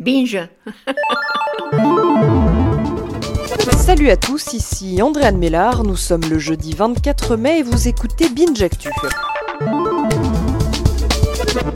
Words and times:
Binge. 0.00 0.48
Salut 3.76 4.08
à 4.08 4.16
tous, 4.16 4.54
ici 4.54 5.02
Andréane 5.02 5.36
Mélard, 5.36 5.84
nous 5.84 5.96
sommes 5.96 6.24
le 6.30 6.38
jeudi 6.38 6.72
24 6.72 7.36
mai 7.36 7.58
et 7.58 7.62
vous 7.62 7.86
écoutez 7.86 8.30
Binge 8.30 8.62
Actu. 8.62 8.88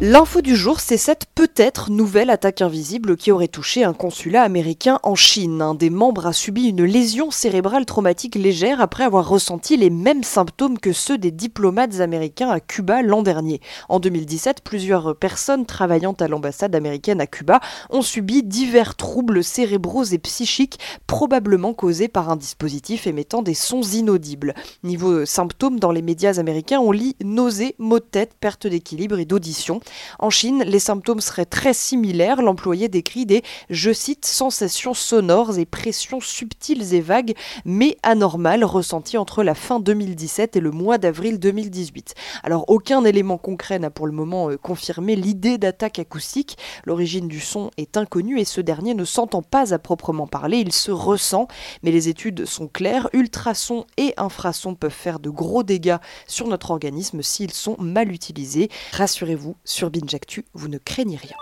L'info 0.00 0.42
du 0.42 0.54
jour, 0.54 0.78
c'est 0.78 0.96
cette 0.96 1.26
peut-être 1.34 1.90
nouvelle 1.90 2.30
attaque 2.30 2.62
invisible 2.62 3.16
qui 3.16 3.32
aurait 3.32 3.48
touché 3.48 3.82
un 3.82 3.94
consulat 3.94 4.44
américain 4.44 5.00
en 5.02 5.16
Chine. 5.16 5.60
Un 5.60 5.74
des 5.74 5.90
membres 5.90 6.26
a 6.26 6.32
subi 6.32 6.68
une 6.68 6.84
lésion 6.84 7.32
cérébrale 7.32 7.84
traumatique 7.84 8.36
légère 8.36 8.80
après 8.80 9.02
avoir 9.02 9.28
ressenti 9.28 9.76
les 9.76 9.90
mêmes 9.90 10.22
symptômes 10.22 10.78
que 10.78 10.92
ceux 10.92 11.18
des 11.18 11.32
diplomates 11.32 11.98
américains 11.98 12.48
à 12.48 12.60
Cuba 12.60 13.02
l'an 13.02 13.22
dernier. 13.22 13.60
En 13.88 13.98
2017, 13.98 14.60
plusieurs 14.62 15.16
personnes 15.16 15.66
travaillant 15.66 16.14
à 16.20 16.28
l'ambassade 16.28 16.76
américaine 16.76 17.20
à 17.20 17.26
Cuba 17.26 17.58
ont 17.90 18.02
subi 18.02 18.44
divers 18.44 18.94
troubles 18.94 19.42
cérébraux 19.42 20.04
et 20.04 20.18
psychiques 20.18 20.78
probablement 21.08 21.74
causés 21.74 22.06
par 22.06 22.30
un 22.30 22.36
dispositif 22.36 23.08
émettant 23.08 23.42
des 23.42 23.54
sons 23.54 23.82
inaudibles. 23.82 24.54
Niveau 24.84 25.26
symptômes, 25.26 25.80
dans 25.80 25.90
les 25.90 26.02
médias 26.02 26.38
américains, 26.38 26.78
on 26.78 26.92
lit 26.92 27.16
nausées, 27.20 27.74
maux 27.78 27.98
de 27.98 28.04
tête, 28.04 28.36
perte 28.38 28.68
d'équilibre 28.68 29.18
et 29.18 29.24
d'audition. 29.24 29.80
En 30.18 30.30
Chine, 30.30 30.62
les 30.64 30.78
symptômes 30.78 31.20
seraient 31.20 31.44
très 31.44 31.74
similaires. 31.74 32.42
L'employé 32.42 32.88
décrit 32.88 33.26
des, 33.26 33.42
je 33.70 33.92
cite, 33.92 34.26
sensations 34.26 34.94
sonores 34.94 35.58
et 35.58 35.66
pressions 35.66 36.20
subtiles 36.20 36.94
et 36.94 37.00
vagues, 37.00 37.34
mais 37.64 37.96
anormales 38.02 38.64
ressenties 38.64 39.18
entre 39.18 39.42
la 39.42 39.54
fin 39.54 39.80
2017 39.80 40.56
et 40.56 40.60
le 40.60 40.70
mois 40.70 40.98
d'avril 40.98 41.38
2018. 41.38 42.14
Alors 42.42 42.64
aucun 42.68 43.04
élément 43.04 43.38
concret 43.38 43.78
n'a 43.78 43.90
pour 43.90 44.06
le 44.06 44.12
moment 44.12 44.50
euh, 44.50 44.56
confirmé 44.56 45.16
l'idée 45.16 45.58
d'attaque 45.58 45.98
acoustique. 45.98 46.56
L'origine 46.84 47.28
du 47.28 47.40
son 47.40 47.70
est 47.76 47.96
inconnue 47.96 48.40
et 48.40 48.44
ce 48.44 48.60
dernier 48.60 48.94
ne 48.94 49.04
s'entend 49.04 49.42
pas 49.42 49.74
à 49.74 49.78
proprement 49.78 50.26
parler, 50.26 50.58
il 50.58 50.72
se 50.72 50.90
ressent, 50.90 51.48
mais 51.82 51.90
les 51.90 52.08
études 52.08 52.44
sont 52.44 52.68
claires, 52.68 53.08
ultrasons 53.12 53.86
et 53.96 54.14
infrasons 54.16 54.74
peuvent 54.74 54.90
faire 54.90 55.20
de 55.20 55.30
gros 55.30 55.62
dégâts 55.62 55.98
sur 56.26 56.46
notre 56.48 56.70
organisme 56.70 57.22
s'ils 57.22 57.52
sont 57.52 57.76
mal 57.78 58.12
utilisés. 58.12 58.68
Rassurez-vous, 58.92 59.56
sur 59.78 59.90
Binge 59.90 60.12
Actu, 60.12 60.44
vous 60.54 60.66
ne 60.66 60.76
craignez 60.76 61.16
rien. 61.16 61.36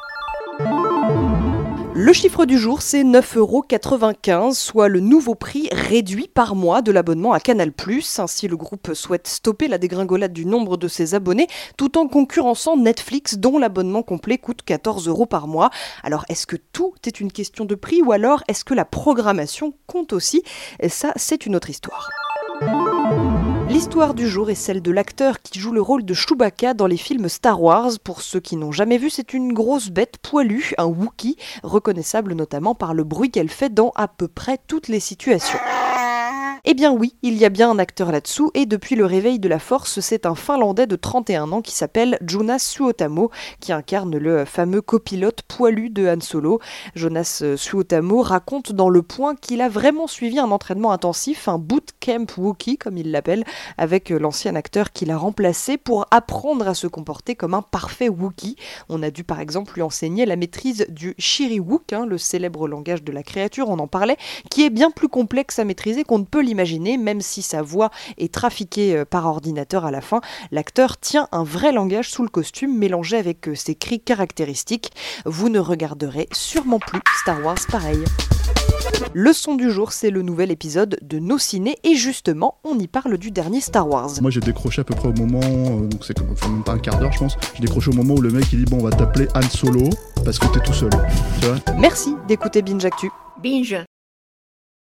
Le 1.95 2.13
chiffre 2.13 2.45
du 2.45 2.59
jour, 2.59 2.83
c'est 2.83 3.03
9,95€, 3.03 4.53
soit 4.53 4.89
le 4.89 5.01
nouveau 5.01 5.35
prix 5.35 5.71
réduit 5.73 6.29
par 6.29 6.55
mois 6.55 6.83
de 6.83 6.93
l'abonnement 6.93 7.33
à 7.33 7.41
Canal+. 7.41 7.73
Ainsi, 8.19 8.47
le 8.47 8.59
groupe 8.59 8.93
souhaite 8.93 9.27
stopper 9.27 9.69
la 9.69 9.79
dégringolade 9.79 10.35
du 10.35 10.45
nombre 10.45 10.77
de 10.77 10.87
ses 10.87 11.15
abonnés, 11.15 11.47
tout 11.79 11.97
en 11.97 12.09
concurrençant 12.09 12.77
Netflix, 12.77 13.39
dont 13.39 13.57
l'abonnement 13.57 14.03
complet 14.03 14.37
coûte 14.37 14.61
14 14.63 15.09
euros 15.09 15.25
par 15.25 15.49
mois. 15.49 15.71
Alors, 16.03 16.27
est-ce 16.29 16.47
que 16.47 16.57
tout 16.57 16.93
est 17.07 17.21
une 17.21 17.33
question 17.33 17.65
de 17.65 17.75
prix 17.75 18.03
ou 18.03 18.13
alors 18.13 18.43
est-ce 18.49 18.67
que 18.67 18.75
la 18.75 18.85
programmation 18.85 19.73
compte 19.87 20.13
aussi? 20.13 20.43
Ça, 20.89 21.15
c'est 21.17 21.47
une 21.47 21.57
autre 21.57 21.71
histoire. 21.71 22.11
L'histoire 23.77 24.15
du 24.15 24.27
jour 24.27 24.49
est 24.49 24.55
celle 24.55 24.81
de 24.81 24.91
l'acteur 24.91 25.43
qui 25.43 25.59
joue 25.59 25.71
le 25.71 25.83
rôle 25.83 26.03
de 26.03 26.15
Chewbacca 26.15 26.73
dans 26.73 26.87
les 26.87 26.97
films 26.97 27.29
Star 27.29 27.63
Wars. 27.63 27.91
Pour 28.03 28.23
ceux 28.23 28.41
qui 28.41 28.57
n'ont 28.57 28.73
jamais 28.73 28.97
vu, 28.97 29.11
c'est 29.11 29.35
une 29.35 29.53
grosse 29.53 29.91
bête 29.91 30.17
poilue, 30.17 30.73
un 30.79 30.87
Wookie, 30.87 31.37
reconnaissable 31.63 32.33
notamment 32.33 32.75
par 32.75 32.95
le 32.95 33.05
bruit 33.05 33.31
qu'elle 33.31 33.51
fait 33.51 33.69
dans 33.69 33.93
à 33.95 34.09
peu 34.09 34.29
près 34.29 34.59
toutes 34.67 34.89
les 34.89 34.99
situations. 34.99 35.59
Eh 36.69 36.75
bien 36.75 36.91
oui, 36.91 37.15
il 37.23 37.35
y 37.35 37.45
a 37.45 37.49
bien 37.49 37.71
un 37.71 37.79
acteur 37.79 38.11
là-dessous, 38.11 38.51
et 38.55 38.67
depuis 38.67 38.97
le 38.97 39.07
réveil 39.07 39.39
de 39.39 39.49
la 39.49 39.61
force, 39.61 40.01
c'est 40.01 40.27
un 40.27 40.35
Finlandais 40.35 40.89
de 40.89 40.97
31 40.97 41.53
ans 41.53 41.63
qui 41.63 41.71
s'appelle 41.71 42.19
Jonas 42.27 42.59
Suotamo, 42.59 43.31
qui 43.61 43.71
incarne 43.73 44.19
le 44.19 44.45
fameux 44.45 44.81
copilote 44.81 45.43
poilu 45.43 45.91
de 45.91 46.09
Han 46.09 46.21
Solo. 46.21 46.59
Jonas 46.97 47.45
Suotamo 47.55 48.21
raconte 48.21 48.73
dans 48.73 48.89
Le 48.89 49.03
Point 49.03 49.37
qu'il 49.37 49.61
a 49.61 49.69
vraiment 49.69 50.09
suivi 50.09 50.41
un 50.41 50.51
entraînement 50.51 50.91
intensif, 50.91 51.47
un 51.47 51.59
bootcamp 51.59 52.27
Wookie, 52.37 52.79
comme 52.79 52.99
il 52.99 53.13
l'appelle, 53.13 53.45
avec 53.79 54.11
l'ancien 54.11 54.57
acteur 54.57 54.91
qui 54.91 55.05
l'a 55.05 55.19
remplacé 55.19 55.77
pour 55.77 56.09
apprendre 56.11 56.67
à 56.67 56.75
se 56.75 56.89
comporter 56.89 57.37
comme 57.37 57.55
un 57.55 57.63
parfait 57.63 58.09
Wookie. 58.09 58.57
On 58.89 59.05
a 59.05 59.13
dû 59.13 59.23
par 59.23 59.39
exemple 59.39 59.75
lui 59.75 59.83
enseigner 59.83 60.27
la 60.27 60.35
maîtrise 60.35 60.87
du 60.89 61.15
Shiriwook, 61.17 61.93
hein, 61.93 62.07
le 62.07 62.19
célèbre 62.19 62.67
langage 62.67 63.05
de 63.05 63.13
la 63.13 63.23
créature, 63.23 63.69
on 63.69 63.79
en 63.79 63.87
parlait, 63.87 64.17
qui 64.51 64.65
est 64.65 64.71
bien 64.71 64.91
plus 64.91 65.09
complexe 65.09 65.61
à 65.61 65.65
maîtriser 65.65 66.03
qu'on 66.03 66.19
ne 66.19 66.25
peut 66.25 66.41
l'imaginer 66.41 66.56
imaginer, 66.57 66.97
même 66.97 67.21
si 67.21 67.43
sa 67.43 67.61
voix 67.61 67.91
est 68.17 68.33
trafiquée 68.33 68.97
euh, 68.97 69.05
par 69.05 69.27
ordinateur 69.27 69.85
à 69.85 69.91
la 69.91 70.01
fin, 70.01 70.23
l'acteur 70.51 70.97
tient 70.97 71.29
un 71.31 71.45
vrai 71.45 71.71
langage 71.71 72.09
sous 72.09 72.23
le 72.23 72.31
costume 72.31 72.79
mélangé 72.79 73.19
avec 73.19 73.47
euh, 73.47 73.55
ses 73.55 73.75
cris 73.75 74.01
caractéristiques. 74.01 74.91
Vous 75.27 75.51
ne 75.51 75.59
regarderez 75.59 76.29
sûrement 76.33 76.79
plus 76.79 77.01
Star 77.21 77.45
Wars 77.45 77.59
pareil. 77.71 78.03
Le 79.13 79.35
son 79.35 79.55
du 79.55 79.71
jour, 79.71 79.93
c'est 79.93 80.09
le 80.09 80.23
nouvel 80.23 80.51
épisode 80.51 80.97
de 81.03 81.19
Nos 81.19 81.37
Ciné 81.37 81.77
et 81.85 81.95
justement, 81.95 82.59
on 82.65 82.79
y 82.79 82.87
parle 82.87 83.19
du 83.19 83.31
dernier 83.31 83.61
Star 83.61 83.87
Wars. 83.87 84.13
Moi 84.23 84.31
j'ai 84.31 84.41
décroché 84.41 84.81
à 84.81 84.85
peu 84.85 84.95
près 84.95 85.09
au 85.09 85.13
moment, 85.13 85.41
euh, 85.43 85.89
donc 85.89 86.07
c'est 86.07 86.17
comme 86.17 86.31
enfin, 86.33 86.49
même 86.49 86.65
pas 86.65 86.73
un 86.73 86.79
quart 86.79 86.99
d'heure 86.99 87.13
je 87.13 87.19
pense, 87.19 87.37
j'ai 87.55 87.67
décroché 87.67 87.91
au 87.91 87.95
moment 87.95 88.15
où 88.15 88.23
le 88.23 88.31
mec 88.31 88.47
il 88.53 88.65
dit 88.65 88.71
bon 88.71 88.79
on 88.79 88.85
va 88.85 88.91
t'appeler 88.93 89.29
Han 89.35 89.43
Solo 89.43 89.91
parce 90.25 90.39
que 90.39 90.47
t'es 90.47 90.61
tout 90.61 90.73
seul. 90.73 90.91
Tu 91.41 91.49
vois? 91.49 91.59
Merci 91.77 92.15
d'écouter 92.27 92.63
Binge 92.63 92.87
Actu. 92.87 93.11
Binge. 93.43 93.85